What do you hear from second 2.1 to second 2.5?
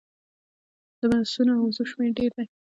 ډیر دی